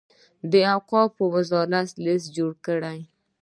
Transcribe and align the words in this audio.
د 0.51 0.53
اوقافو 0.75 1.23
وزارت 1.35 1.89
لست 2.05 2.27
جوړ 2.37 2.51
کړي. 2.65 2.99